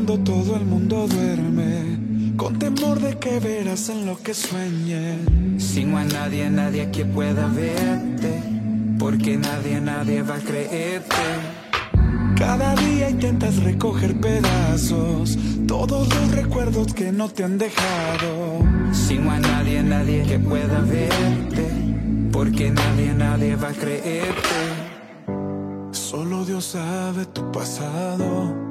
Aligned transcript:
Cuando 0.00 0.24
todo 0.24 0.56
el 0.56 0.64
mundo 0.64 1.06
duerme, 1.08 2.34
con 2.36 2.58
temor 2.58 3.00
de 3.00 3.18
que 3.18 3.38
verás 3.38 3.90
en 3.90 4.06
lo 4.06 4.16
que 4.16 4.32
sueñe. 4.32 5.18
Sin 5.58 5.94
a 5.94 6.04
nadie, 6.04 6.48
nadie 6.48 6.90
que 6.90 7.04
pueda 7.04 7.46
verte, 7.48 8.42
porque 8.98 9.36
nadie, 9.36 9.78
nadie 9.78 10.22
va 10.22 10.36
a 10.36 10.38
creerte. 10.38 11.26
Cada 12.34 12.74
día 12.76 13.10
intentas 13.10 13.62
recoger 13.62 14.18
pedazos, 14.18 15.36
todos 15.68 16.08
los 16.08 16.32
recuerdos 16.32 16.94
que 16.94 17.12
no 17.12 17.28
te 17.28 17.44
han 17.44 17.58
dejado. 17.58 18.64
Sin 18.92 19.28
a 19.28 19.38
nadie, 19.38 19.82
nadie 19.82 20.22
que 20.22 20.38
pueda 20.38 20.80
verte, 20.80 21.68
porque 22.32 22.70
nadie, 22.70 23.12
nadie 23.12 23.54
va 23.54 23.68
a 23.68 23.72
creerte. 23.72 24.60
Solo 25.92 26.46
Dios 26.46 26.64
sabe 26.64 27.26
tu 27.26 27.52
pasado. 27.52 28.69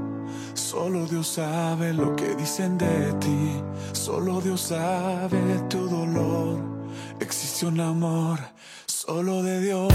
Solo 0.72 1.08
Dios 1.08 1.28
sabe 1.28 1.94
lo 1.94 2.16
que 2.16 2.36
dicen 2.36 2.78
de 2.78 3.12
ti. 3.14 3.60
Solo 3.92 4.40
Dios 4.40 4.62
sabe 4.62 5.40
tu 5.68 5.90
dolor. 5.90 6.60
Existe 7.20 7.66
un 7.66 7.80
amor 7.80 8.38
solo 8.86 9.42
de 9.42 9.62
Dios. 9.62 9.92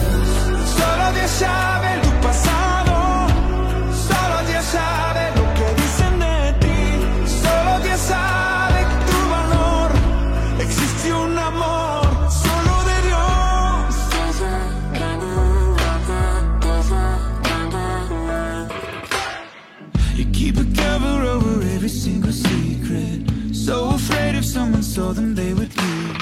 You 20.14 20.26
keep 20.26 20.56
a 20.56 20.64
cover 20.64 21.22
over 21.34 21.60
every 21.74 21.88
single 21.88 22.30
secret. 22.30 23.28
So 23.52 23.90
afraid 23.90 24.36
if 24.36 24.44
someone 24.44 24.84
saw 24.84 25.12
them, 25.12 25.34
they 25.34 25.52
would 25.52 25.74
leave. 25.76 26.18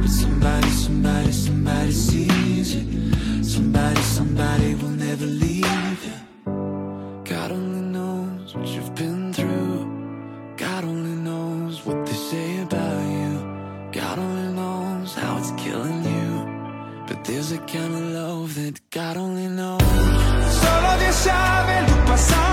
But 0.00 0.10
somebody, 0.10 0.68
somebody, 0.68 1.32
somebody 1.32 1.92
sees 1.92 2.74
you. 2.74 3.42
Somebody, 3.42 4.02
somebody 4.02 4.74
will 4.74 4.96
never 5.08 5.24
leave 5.24 6.04
you. 6.08 6.18
God 7.24 7.52
only 7.52 7.80
knows 7.96 8.54
what 8.54 8.68
you've 8.68 8.94
been 8.94 9.32
through. 9.32 9.80
God 10.58 10.84
only 10.84 11.16
knows 11.16 11.86
what 11.86 12.04
they 12.04 12.12
say 12.12 12.60
about 12.60 13.02
you. 13.16 13.32
God 13.92 14.18
only 14.18 14.52
knows 14.52 15.14
how 15.14 15.38
it's 15.38 15.52
killing 15.52 16.04
you. 16.04 16.30
But 17.06 17.24
there's 17.24 17.52
a 17.52 17.58
kind 17.58 17.94
of 17.94 18.02
love 18.20 18.54
that 18.56 18.78
God 18.90 19.16
only 19.16 19.48
knows. 19.48 19.80
Solo 20.60 20.98
Dios 20.98 21.14
sabe 21.14 21.86
pasado. 22.06 22.51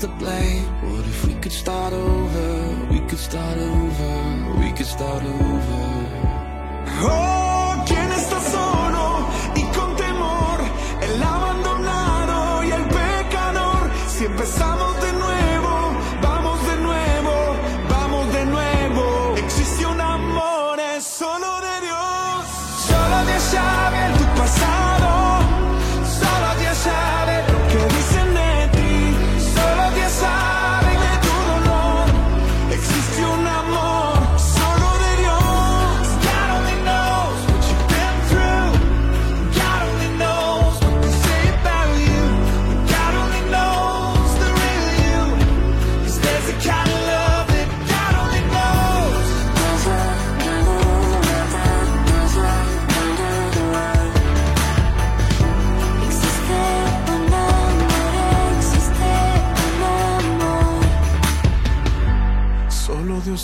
To 0.00 0.08
blame. 0.08 0.64
What 0.82 1.06
if 1.06 1.26
we 1.26 1.34
could 1.34 1.52
start 1.52 1.92
over? 1.92 2.86
We 2.90 3.00
could 3.08 3.18
start 3.18 3.56
over. 3.56 4.60
We 4.60 4.72
could 4.72 4.86
start 4.86 5.22
over. 5.22 5.96
Oh, 6.98 7.45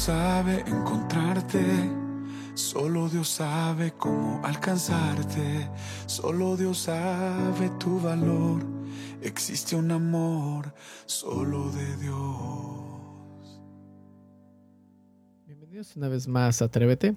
sabe 0.03 0.65
encontrarte. 0.67 1.63
Solo 2.55 3.09
Dios 3.09 3.29
sabe 3.29 3.93
cómo 3.93 4.45
alcanzarte. 4.45 5.71
Solo 6.07 6.57
Dios 6.57 6.79
sabe 6.79 7.71
tu 7.79 8.01
valor. 8.01 8.67
Existe 9.23 9.77
un 9.77 9.93
amor 9.93 10.75
solo 11.07 11.71
de 11.71 11.97
Dios. 11.99 13.61
Bienvenidos 15.47 15.95
una 15.95 16.09
vez 16.09 16.27
más 16.27 16.63
a 16.63 16.65
Atrévete. 16.65 17.15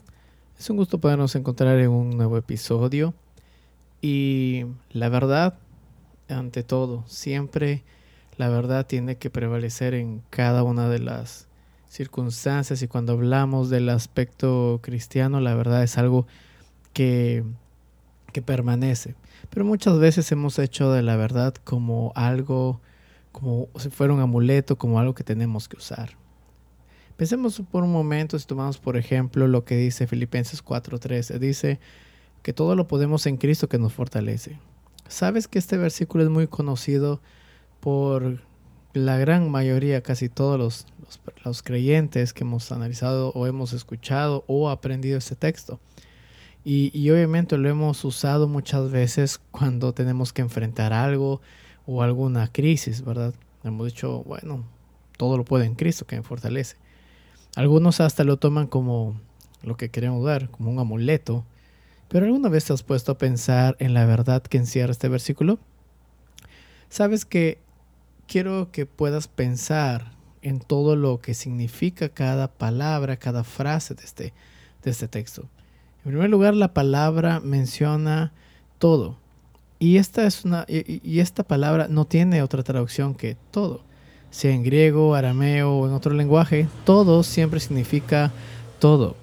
Es 0.59 0.69
un 0.69 0.77
gusto 0.77 0.99
podernos 0.99 1.35
encontrar 1.35 1.79
en 1.79 1.89
un 1.89 2.11
nuevo 2.11 2.37
episodio. 2.37 3.15
Y 3.99 4.67
la 4.91 5.09
verdad, 5.09 5.57
ante 6.29 6.61
todo, 6.61 7.03
siempre 7.07 7.83
la 8.37 8.47
verdad 8.49 8.85
tiene 8.85 9.17
que 9.17 9.31
prevalecer 9.31 9.95
en 9.95 10.21
cada 10.29 10.61
una 10.61 10.87
de 10.87 10.99
las 10.99 11.47
circunstancias. 11.89 12.81
Y 12.81 12.87
cuando 12.87 13.13
hablamos 13.13 13.69
del 13.69 13.89
aspecto 13.89 14.79
cristiano, 14.81 15.39
la 15.39 15.55
verdad 15.55 15.83
es 15.83 15.97
algo 15.97 16.27
que, 16.93 17.43
que 18.33 18.41
permanece. 18.41 19.15
Pero 19.49 19.65
muchas 19.65 19.99
veces 19.99 20.31
hemos 20.31 20.59
hecho 20.59 20.91
de 20.91 21.03
la 21.03 21.15
verdad 21.15 21.53
como 21.63 22.11
algo, 22.15 22.81
como 23.31 23.69
si 23.77 23.89
fuera 23.89 24.13
un 24.13 24.21
amuleto, 24.21 24.77
como 24.77 24.99
algo 24.99 25.13
que 25.13 25.23
tenemos 25.23 25.67
que 25.67 25.77
usar. 25.77 26.11
Pensemos 27.17 27.61
por 27.71 27.83
un 27.83 27.93
momento, 27.93 28.37
si 28.37 28.45
tomamos 28.45 28.77
por 28.77 28.97
ejemplo 28.97 29.47
lo 29.47 29.63
que 29.63 29.77
dice 29.77 30.05
Filipenses 30.05 30.63
4:13, 30.63 31.39
dice 31.39 31.79
que 32.41 32.51
todo 32.51 32.75
lo 32.75 32.87
podemos 32.87 33.25
en 33.25 33.37
Cristo 33.37 33.69
que 33.69 33.77
nos 33.77 33.93
fortalece. 33.93 34.59
¿Sabes 35.07 35.47
que 35.47 35.59
este 35.59 35.77
versículo 35.77 36.23
es 36.23 36.29
muy 36.29 36.47
conocido 36.47 37.21
por 37.79 38.41
la 38.95 39.17
gran 39.17 39.49
mayoría, 39.49 40.01
casi 40.01 40.29
todos 40.29 40.57
los, 40.57 40.87
los, 41.43 41.63
creyentes 41.63 42.33
que 42.33 42.43
hemos 42.43 42.71
analizado 42.71 43.31
o 43.35 43.47
hemos 43.47 43.73
escuchado 43.73 44.43
o 44.47 44.69
aprendido 44.69 45.17
este 45.17 45.35
texto? 45.35 45.79
Y, 46.63 46.91
y 46.97 47.11
obviamente 47.11 47.57
lo 47.57 47.69
hemos 47.69 48.03
usado 48.05 48.47
muchas 48.47 48.91
veces 48.91 49.39
cuando 49.51 49.93
tenemos 49.93 50.33
que 50.33 50.41
enfrentar 50.41 50.93
algo 50.93 51.41
o 51.85 52.01
alguna 52.01 52.51
crisis, 52.51 53.03
¿verdad? 53.03 53.33
Hemos 53.63 53.87
dicho, 53.87 54.23
bueno, 54.23 54.65
todo 55.17 55.37
lo 55.37 55.45
puede 55.45 55.65
en 55.65 55.75
Cristo 55.75 56.05
que 56.05 56.15
me 56.15 56.23
fortalece. 56.23 56.77
Algunos 57.55 58.01
hasta 58.01 58.23
lo 58.23 58.37
toman 58.37 58.67
como 58.67 59.19
lo 59.63 59.77
que 59.77 59.89
queremos 59.89 60.23
dar, 60.25 60.49
como 60.49 60.71
un 60.71 60.79
amuleto. 60.79 61.45
Pero 62.07 62.25
¿alguna 62.25 62.49
vez 62.49 62.69
has 62.69 62.83
puesto 62.83 63.13
a 63.13 63.17
pensar 63.17 63.75
en 63.79 63.93
la 63.93 64.05
verdad 64.05 64.43
que 64.43 64.57
encierra 64.57 64.91
este 64.91 65.09
versículo? 65.09 65.59
Sabes 66.89 67.25
que 67.25 67.59
quiero 68.27 68.69
que 68.71 68.85
puedas 68.85 69.27
pensar 69.27 70.11
en 70.41 70.59
todo 70.59 70.95
lo 70.95 71.19
que 71.19 71.33
significa 71.33 72.09
cada 72.09 72.47
palabra, 72.47 73.17
cada 73.17 73.43
frase 73.43 73.95
de 73.95 74.03
este, 74.03 74.33
de 74.83 74.91
este 74.91 75.07
texto. 75.07 75.43
En 76.03 76.11
primer 76.11 76.29
lugar, 76.29 76.53
la 76.53 76.73
palabra 76.73 77.39
menciona 77.39 78.31
todo. 78.77 79.17
Y 79.79 79.97
esta, 79.97 80.25
es 80.25 80.45
una, 80.45 80.65
y, 80.67 81.01
y 81.03 81.19
esta 81.19 81.43
palabra 81.43 81.87
no 81.89 82.05
tiene 82.05 82.41
otra 82.43 82.63
traducción 82.63 83.15
que 83.15 83.37
todo. 83.51 83.81
Sea 84.29 84.53
en 84.53 84.63
griego, 84.63 85.15
arameo 85.15 85.71
o 85.71 85.87
en 85.87 85.93
otro 85.93 86.13
lenguaje, 86.13 86.67
todo 86.85 87.23
siempre 87.23 87.59
significa 87.59 88.31
todo. 88.79 89.15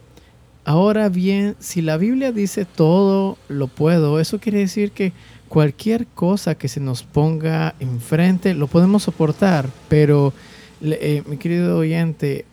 Ahora 0.64 1.08
bien, 1.08 1.56
si 1.58 1.82
la 1.82 1.96
Biblia 1.96 2.30
dice 2.30 2.64
todo 2.64 3.36
lo 3.48 3.66
puedo, 3.66 4.20
eso 4.20 4.38
quiere 4.38 4.58
decir 4.58 4.92
que 4.92 5.12
cualquier 5.48 6.06
cosa 6.06 6.54
que 6.54 6.68
se 6.68 6.78
nos 6.78 7.02
ponga 7.02 7.74
enfrente 7.80 8.54
lo 8.54 8.68
podemos 8.68 9.02
soportar, 9.02 9.68
pero 9.88 10.32
eh, 10.80 11.24
mi 11.26 11.36
querido 11.36 11.78
oyente, 11.78 12.44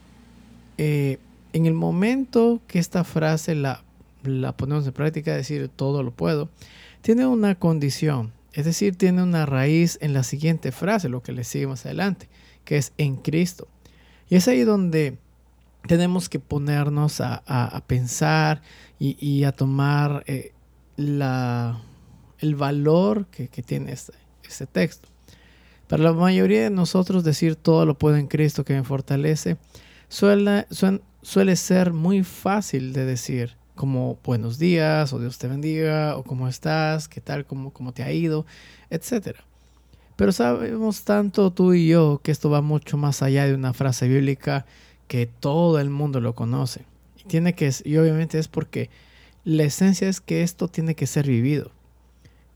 eh, 0.80 1.20
en 1.54 1.68
el 1.68 1.74
momento 1.76 2.62
que 2.68 2.80
esta 2.80 3.04
frase 3.04 3.54
la, 3.54 3.84
la 4.24 4.58
ponemos 4.58 4.88
en 4.88 4.94
práctica, 4.94 5.36
decir 5.36 5.70
todo 5.74 6.02
lo 6.02 6.10
puedo, 6.10 6.50
tiene 7.02 7.28
una 7.28 7.54
condición, 7.54 8.32
es 8.54 8.66
decir, 8.66 8.96
tiene 8.96 9.22
una 9.22 9.46
raíz 9.46 10.00
en 10.02 10.14
la 10.14 10.24
siguiente 10.24 10.72
frase, 10.72 11.10
lo 11.10 11.22
que 11.22 11.32
le 11.32 11.44
sigue 11.44 11.68
más 11.68 11.86
adelante, 11.86 12.28
que 12.66 12.78
es 12.78 12.92
en 12.98 13.18
Cristo. 13.18 13.68
Y 14.30 14.36
es 14.36 14.48
ahí 14.48 14.64
donde 14.64 15.18
tenemos 15.88 16.30
que 16.30 16.40
ponernos 16.40 17.22
a, 17.22 17.44
a- 17.46 17.66
a 17.78 17.82
pensar 17.88 18.62
y, 19.00 19.18
y 19.26 19.44
a 19.44 19.52
tomar 19.52 20.24
eh, 20.28 20.54
la, 20.98 21.82
el 22.40 22.56
valor 22.56 23.28
que, 23.28 23.48
que 23.48 23.64
tiene 23.64 23.92
este, 23.92 24.14
este 24.48 24.66
texto. 24.68 25.08
Para 25.88 26.04
la 26.04 26.14
mayoría 26.14 26.64
de 26.64 26.70
nosotros 26.70 27.24
decir 27.24 27.56
todo 27.56 27.86
lo 27.86 27.98
puedo 27.98 28.16
en 28.18 28.28
Cristo 28.28 28.64
que 28.64 28.74
me 28.74 28.84
fortalece 28.84 29.58
suele, 30.08 30.68
suen- 30.70 31.02
suele 31.22 31.56
ser 31.56 31.94
muy 31.94 32.24
fácil 32.24 32.94
de 32.94 33.06
decir, 33.06 33.56
como 33.76 34.20
buenos 34.24 34.60
días, 34.60 35.14
o 35.14 35.20
Dios 35.20 35.38
te 35.38 35.48
bendiga, 35.48 36.18
o 36.18 36.24
cómo 36.24 36.48
estás, 36.48 37.08
qué 37.08 37.22
tal, 37.22 37.46
cómo, 37.46 37.72
cómo 37.72 37.94
te 37.94 38.04
ha 38.04 38.12
ido, 38.12 38.46
etcétera. 38.90 39.44
Pero 40.16 40.32
sabemos 40.34 41.04
tanto 41.06 41.52
tú 41.52 41.74
y 41.74 41.88
yo 41.88 42.20
que 42.22 42.32
esto 42.32 42.50
va 42.50 42.62
mucho 42.62 42.98
más 42.98 43.22
allá 43.24 43.48
de 43.48 43.54
una 43.56 43.74
frase 43.74 44.08
bíblica 44.10 44.66
que 45.10 45.26
todo 45.26 45.80
el 45.82 45.90
mundo 45.90 46.22
lo 46.22 46.34
conoce. 46.36 46.86
Y, 47.18 47.24
tiene 47.28 47.54
que, 47.54 47.70
y 47.84 47.98
obviamente 47.98 48.40
es 48.40 48.48
porque 48.48 48.90
la 49.44 49.64
esencia 49.64 50.08
es 50.08 50.22
que 50.22 50.44
esto 50.44 50.70
tiene 50.70 50.96
que 50.96 51.06
ser 51.08 51.28
vivido. 51.28 51.72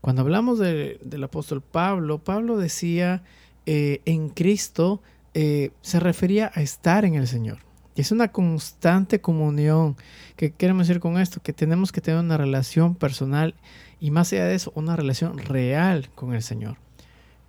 Cuando 0.00 0.22
hablamos 0.22 0.58
de- 0.58 0.98
del 1.04 1.24
apóstol 1.24 1.60
Pablo, 1.60 2.18
Pablo 2.24 2.56
decía 2.56 3.22
eh, 3.66 4.00
en 4.04 4.28
Cristo, 4.28 5.02
eh, 5.34 5.70
se 5.82 5.98
refería 5.98 6.52
a 6.54 6.62
estar 6.62 7.04
en 7.04 7.14
el 7.14 7.26
Señor. 7.26 7.58
Y 7.96 8.02
es 8.02 8.12
una 8.12 8.28
constante 8.28 9.20
comunión. 9.20 9.96
¿Qué 10.36 10.50
queremos 10.52 10.86
decir 10.86 11.00
con 11.00 11.18
esto? 11.18 11.40
Que 11.42 11.52
tenemos 11.52 11.90
que 11.92 12.00
tener 12.00 12.20
una 12.20 12.36
relación 12.36 12.94
personal 12.94 13.54
y 14.00 14.10
más 14.10 14.32
allá 14.32 14.44
de 14.44 14.54
eso, 14.54 14.72
una 14.74 14.96
relación 14.96 15.38
real 15.38 16.10
con 16.14 16.34
el 16.34 16.42
Señor. 16.42 16.76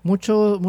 Mucho, 0.06 0.62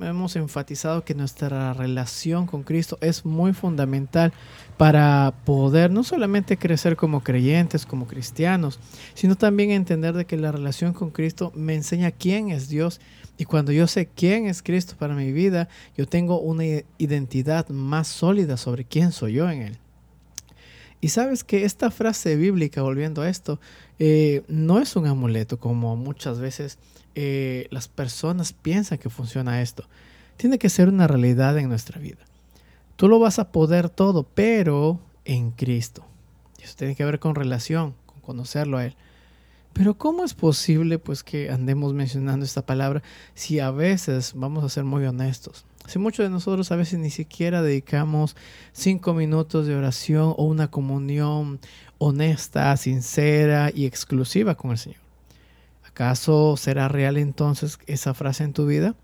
hemos- 0.00 0.36
enfatizado 0.36 1.04
que 1.04 1.14
nuestra 1.14 1.74
relación 1.74 2.46
con 2.46 2.62
Cristo 2.62 2.96
es 3.02 3.26
muy 3.26 3.52
fundamental 3.52 4.32
para 4.78 5.34
poder 5.44 5.90
no 5.90 6.02
solamente 6.02 6.56
crecer 6.56 6.96
como 6.96 7.22
creyentes, 7.22 7.84
como 7.84 8.06
cristianos, 8.06 8.80
sino 9.12 9.36
también 9.36 9.70
entender 9.70 10.14
de 10.14 10.24
que 10.24 10.38
la 10.38 10.50
relación 10.50 10.94
con 10.94 11.10
Cristo 11.10 11.52
me 11.54 11.74
enseña 11.74 12.10
quién 12.10 12.48
es 12.48 12.70
Dios 12.70 13.02
y 13.36 13.44
cuando 13.44 13.70
yo 13.70 13.86
sé 13.86 14.06
quién 14.06 14.46
es 14.46 14.62
Cristo 14.62 14.94
para 14.98 15.14
mi 15.14 15.30
vida, 15.30 15.68
yo 15.94 16.06
tengo 16.06 16.40
una 16.40 16.64
identidad 16.96 17.68
más 17.68 18.08
sólida 18.08 18.56
sobre 18.56 18.86
quién 18.86 19.12
soy 19.12 19.34
yo 19.34 19.50
en 19.50 19.60
Él. 19.60 19.78
Y 21.04 21.10
sabes 21.10 21.44
que 21.44 21.66
esta 21.66 21.90
frase 21.90 22.34
bíblica, 22.34 22.80
volviendo 22.80 23.20
a 23.20 23.28
esto, 23.28 23.60
eh, 23.98 24.42
no 24.48 24.78
es 24.78 24.96
un 24.96 25.06
amuleto 25.06 25.58
como 25.60 25.96
muchas 25.96 26.40
veces 26.40 26.78
eh, 27.14 27.68
las 27.70 27.88
personas 27.88 28.54
piensan 28.54 28.96
que 28.96 29.10
funciona 29.10 29.60
esto. 29.60 29.84
Tiene 30.38 30.58
que 30.58 30.70
ser 30.70 30.88
una 30.88 31.06
realidad 31.06 31.58
en 31.58 31.68
nuestra 31.68 32.00
vida. 32.00 32.24
Tú 32.96 33.08
lo 33.08 33.18
vas 33.18 33.38
a 33.38 33.52
poder 33.52 33.90
todo, 33.90 34.22
pero 34.22 34.98
en 35.26 35.50
Cristo. 35.50 36.06
Eso 36.62 36.74
tiene 36.74 36.96
que 36.96 37.04
ver 37.04 37.18
con 37.18 37.34
relación, 37.34 37.94
con 38.06 38.20
conocerlo 38.22 38.78
a 38.78 38.86
Él. 38.86 38.96
Pero 39.74 39.98
¿cómo 39.98 40.24
es 40.24 40.32
posible 40.32 40.98
pues 40.98 41.22
que 41.22 41.50
andemos 41.50 41.92
mencionando 41.92 42.46
esta 42.46 42.64
palabra 42.64 43.02
si 43.34 43.60
a 43.60 43.70
veces, 43.70 44.32
vamos 44.34 44.64
a 44.64 44.70
ser 44.70 44.84
muy 44.84 45.04
honestos, 45.04 45.66
si 45.86 45.98
muchos 45.98 46.24
de 46.24 46.30
nosotros 46.30 46.72
a 46.72 46.76
veces 46.76 46.98
ni 46.98 47.10
siquiera 47.10 47.62
dedicamos 47.62 48.36
cinco 48.72 49.14
minutos 49.14 49.66
de 49.66 49.76
oración 49.76 50.34
o 50.36 50.44
una 50.44 50.70
comunión 50.70 51.60
honesta, 51.98 52.76
sincera 52.76 53.70
y 53.74 53.86
exclusiva 53.86 54.54
con 54.54 54.70
el 54.70 54.78
Señor? 54.78 55.00
¿Acaso 55.86 56.56
será 56.56 56.88
real 56.88 57.16
entonces 57.16 57.78
esa 57.86 58.14
frase 58.14 58.44
en 58.44 58.52
tu 58.52 58.66
vida? 58.66 58.94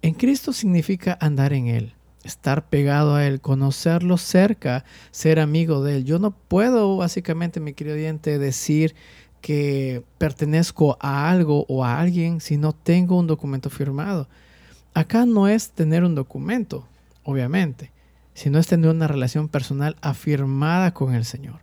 En 0.00 0.14
Cristo 0.14 0.52
significa 0.52 1.18
andar 1.20 1.52
en 1.52 1.66
Él, 1.66 1.94
estar 2.24 2.68
pegado 2.68 3.16
a 3.16 3.26
Él, 3.26 3.40
conocerlo 3.40 4.16
cerca, 4.16 4.84
ser 5.10 5.40
amigo 5.40 5.82
de 5.82 5.96
Él. 5.96 6.04
Yo 6.04 6.18
no 6.18 6.30
puedo, 6.30 6.96
básicamente, 6.96 7.58
mi 7.60 7.74
querido 7.74 7.96
decir 8.38 8.94
que 9.40 10.02
pertenezco 10.18 10.96
a 11.00 11.30
algo 11.30 11.64
o 11.68 11.84
a 11.84 12.00
alguien 12.00 12.40
si 12.40 12.56
no 12.56 12.72
tengo 12.72 13.18
un 13.18 13.26
documento 13.26 13.70
firmado. 13.70 14.28
Acá 14.94 15.26
no 15.26 15.48
es 15.48 15.70
tener 15.70 16.04
un 16.04 16.14
documento, 16.14 16.86
obviamente, 17.22 17.92
sino 18.34 18.58
es 18.58 18.66
tener 18.66 18.90
una 18.90 19.08
relación 19.08 19.48
personal 19.48 19.96
afirmada 20.00 20.94
con 20.94 21.14
el 21.14 21.24
Señor. 21.24 21.60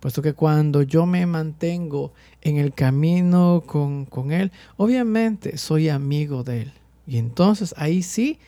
Puesto 0.00 0.22
que 0.22 0.34
cuando 0.34 0.82
yo 0.82 1.06
me 1.06 1.24
mantengo 1.26 2.12
en 2.42 2.58
el 2.58 2.74
camino 2.74 3.64
con, 3.66 4.04
con 4.04 4.30
Él, 4.30 4.52
obviamente 4.76 5.58
soy 5.58 5.88
amigo 5.88 6.44
de 6.44 6.62
Él. 6.62 6.72
Y 7.06 7.18
entonces 7.18 7.74
ahí 7.78 8.02
sí, 8.02 8.38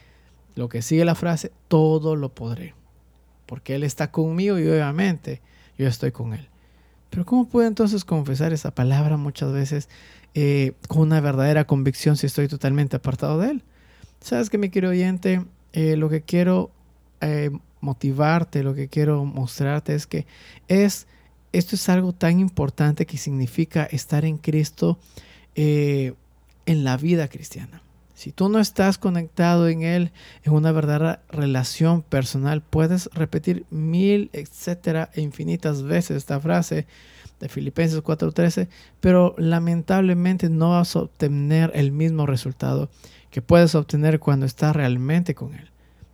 lo 0.54 0.68
que 0.68 0.82
sigue 0.82 1.04
la 1.04 1.14
frase, 1.14 1.52
todo 1.68 2.16
lo 2.16 2.34
podré. 2.34 2.74
Porque 3.46 3.74
Él 3.74 3.82
está 3.82 4.10
conmigo 4.10 4.58
y 4.58 4.68
obviamente 4.68 5.40
yo 5.78 5.86
estoy 5.86 6.12
con 6.12 6.34
Él. 6.34 6.48
Pero 7.10 7.24
¿cómo 7.24 7.48
puedo 7.48 7.66
entonces 7.66 8.04
confesar 8.04 8.52
esa 8.52 8.74
palabra 8.74 9.16
muchas 9.16 9.52
veces 9.52 9.88
eh, 10.34 10.74
con 10.88 11.02
una 11.02 11.20
verdadera 11.20 11.66
convicción 11.66 12.16
si 12.16 12.26
estoy 12.26 12.48
totalmente 12.48 12.96
apartado 12.96 13.38
de 13.38 13.50
Él? 13.50 13.64
Sabes 14.20 14.50
que 14.50 14.58
mi 14.58 14.70
querido 14.70 14.92
oyente, 14.92 15.44
eh, 15.72 15.96
lo 15.96 16.08
que 16.08 16.22
quiero 16.22 16.70
eh, 17.20 17.50
motivarte, 17.80 18.62
lo 18.62 18.74
que 18.74 18.88
quiero 18.88 19.24
mostrarte 19.24 19.94
es 19.94 20.06
que 20.06 20.26
es, 20.68 21.06
esto 21.52 21.76
es 21.76 21.88
algo 21.88 22.12
tan 22.12 22.40
importante 22.40 23.06
que 23.06 23.16
significa 23.16 23.84
estar 23.84 24.24
en 24.24 24.38
Cristo 24.38 24.98
eh, 25.54 26.14
en 26.66 26.84
la 26.84 26.96
vida 26.96 27.28
cristiana. 27.28 27.82
Si 28.14 28.32
tú 28.32 28.48
no 28.48 28.58
estás 28.58 28.98
conectado 28.98 29.68
en 29.68 29.82
Él, 29.82 30.10
en 30.42 30.52
una 30.52 30.72
verdadera 30.72 31.22
relación 31.30 32.02
personal, 32.02 32.62
puedes 32.62 33.08
repetir 33.14 33.64
mil, 33.70 34.28
etcétera, 34.32 35.08
e 35.14 35.20
infinitas 35.20 35.84
veces 35.84 36.16
esta 36.16 36.40
frase 36.40 36.88
de 37.40 37.48
Filipenses 37.48 38.02
4:13, 38.02 38.68
pero 39.00 39.34
lamentablemente 39.38 40.50
no 40.50 40.70
vas 40.70 40.96
a 40.96 41.00
obtener 41.00 41.70
el 41.74 41.92
mismo 41.92 42.26
resultado 42.26 42.90
que 43.30 43.42
puedes 43.42 43.74
obtener 43.74 44.20
cuando 44.20 44.46
estás 44.46 44.74
realmente 44.74 45.34
con 45.34 45.54
Él, 45.54 45.70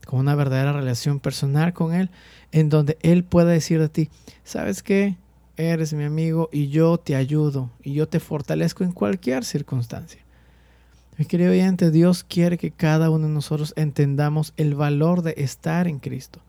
con 0.07 0.21
una 0.21 0.35
verdadera 0.35 0.73
relación 0.73 1.21
personal 1.21 1.73
con 1.73 1.95
Él, 1.95 2.11
en 2.52 2.69
donde 2.69 2.99
Él 3.02 3.25
pueda 3.25 3.50
decir 3.50 3.81
a 3.81 3.88
ti, 3.88 4.11
¿sabes 4.45 4.83
qué? 4.83 5.16
Eres 5.57 5.93
mi 5.93 6.04
amigo 6.04 6.49
y 6.52 6.69
yo 6.69 6.99
te 6.99 7.14
ayudo 7.14 7.71
y 7.83 7.95
yo 7.95 8.09
te 8.09 8.19
fortalezco 8.19 8.83
en 8.83 8.93
cualquier 8.93 9.45
circunstancia. 9.45 10.21
Mi 11.16 11.26
querido 11.26 11.52
oyente, 11.52 11.93
Dios 11.93 12.25
quiere 12.25 12.59
que 12.59 12.73
cada 12.73 13.09
uno 13.09 13.28
de 13.28 13.35
nosotros 13.35 13.73
entendamos 13.76 14.52
el 14.57 14.75
valor 14.75 15.23
de 15.23 15.35
estar 15.37 15.87
en 15.87 16.00
Cristo. 16.00 16.40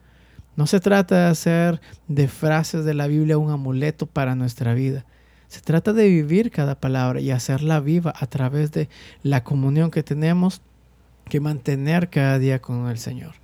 No 0.56 0.66
se 0.66 0.80
trata 0.80 1.16
de 1.16 1.26
hacer 1.26 1.80
de 2.08 2.28
frases 2.28 2.84
de 2.84 2.94
la 2.94 3.06
Biblia 3.06 3.36
un 3.36 3.50
amuleto 3.50 4.06
para 4.06 4.34
nuestra 4.34 4.72
vida. 4.72 5.04
Se 5.48 5.60
trata 5.60 5.92
de 5.92 6.08
vivir 6.08 6.50
cada 6.50 6.74
palabra 6.74 7.20
y 7.20 7.30
hacerla 7.30 7.78
viva 7.80 8.12
a 8.16 8.26
través 8.26 8.72
de 8.72 8.88
la 9.22 9.44
comunión 9.44 9.90
que 9.90 10.02
tenemos 10.02 10.62
que 11.28 11.40
mantener 11.40 12.08
cada 12.08 12.38
día 12.38 12.60
con 12.60 12.88
el 12.88 12.98
Señor. 12.98 13.34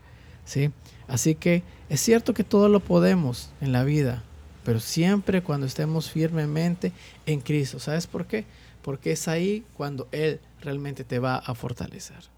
¿sí? 0.45 0.71
Así 1.07 1.35
que 1.35 1.63
es 1.91 2.01
cierto 2.01 2.33
que 2.33 2.45
todo 2.45 2.69
lo 2.69 2.81
podemos 2.81 3.51
en 3.61 3.73
la 3.73 3.85
vida, 3.85 4.23
pero 4.65 4.81
siempre 4.81 5.43
cuando 5.43 5.67
estemos 5.67 6.11
firmemente 6.11 6.93
en 7.27 7.41
Cristo. 7.41 7.79
¿Sabes 7.79 8.07
por 8.07 8.27
qué? 8.27 8.47
Porque 8.81 9.13
es 9.13 9.29
ahí 9.29 9.65
cuando 9.75 10.09
Él 10.13 10.41
realmente 10.63 11.05
te 11.05 11.19
va 11.19 11.37
a 11.37 11.55
fortalecer. 11.55 12.33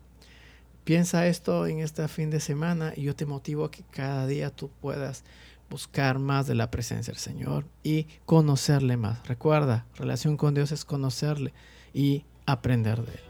Piensa 0.85 1.27
esto 1.27 1.67
en 1.67 1.81
este 1.81 2.07
fin 2.09 2.29
de 2.29 2.41
semana 2.41 2.93
y 2.95 3.03
yo 3.03 3.17
te 3.17 3.25
motivo 3.25 3.65
a 3.65 3.71
que 3.71 3.83
cada 3.91 4.27
día 4.27 4.51
tú 4.51 4.71
puedas 4.83 5.25
buscar 5.71 6.19
más 6.19 6.47
de 6.47 6.55
la 6.55 6.71
presencia 6.71 7.11
del 7.11 7.21
Señor 7.21 7.67
y 7.83 8.07
conocerle 8.27 8.99
más. 8.99 9.27
Recuerda, 9.27 9.87
relación 9.97 10.37
con 10.37 10.53
Dios 10.53 10.73
es 10.73 10.85
conocerle 10.85 11.55
y 11.95 12.25
aprender 12.45 13.03
de 13.03 13.13
Él. 13.13 13.21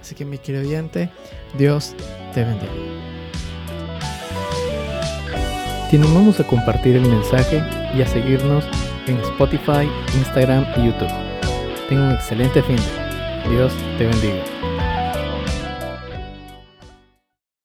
Así 0.00 0.16
que 0.16 0.24
mi 0.24 0.38
querido 0.38 0.64
oyente, 0.64 1.10
Dios 1.56 1.94
te 2.34 2.44
bendiga. 2.44 2.72
Te 5.88 5.96
animamos 5.96 6.40
a 6.40 6.46
compartir 6.46 6.96
el 6.96 7.08
mensaje 7.08 7.62
y 7.94 8.02
a 8.02 8.06
seguirnos 8.08 8.64
en 9.06 9.18
Spotify, 9.18 9.88
Instagram 10.16 10.66
y 10.76 10.86
YouTube. 10.86 11.12
Tenga 11.88 12.08
un 12.08 12.12
excelente 12.14 12.60
fin. 12.64 12.78
Dios 13.48 13.72
te 13.96 14.06
bendiga. 14.06 14.55